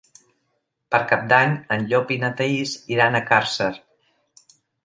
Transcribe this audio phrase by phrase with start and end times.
[0.95, 3.73] Per Cap d'Any en Llop i na Thaís iran a Càrcer.